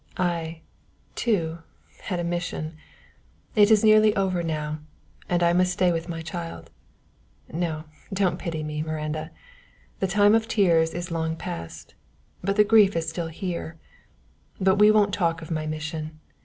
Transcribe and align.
I, 0.17 0.61
too, 1.13 1.59
had 2.05 2.19
a 2.19 2.23
'mission'; 2.23 2.75
it 3.55 3.69
is 3.69 3.83
nearly 3.83 4.15
over 4.15 4.41
now, 4.41 4.79
and 5.29 5.43
I 5.43 5.53
must 5.53 5.73
stay 5.73 5.91
with 5.91 6.09
my 6.09 6.23
child. 6.23 6.71
No 7.53 7.83
don't 8.11 8.39
pity 8.39 8.63
me, 8.63 8.81
Miranda; 8.81 9.29
the 9.99 10.07
time 10.07 10.33
of 10.33 10.47
tears 10.47 10.95
is 10.95 11.11
long 11.11 11.35
past, 11.35 11.93
but 12.43 12.55
the 12.55 12.63
grief 12.63 12.95
is 12.95 13.15
here 13.15 13.77
still. 13.77 13.77
But 14.65 14.79
we 14.79 14.89
won't 14.89 15.13
talk 15.13 15.43
of 15.43 15.51
my 15.51 15.67
mission. 15.67 16.19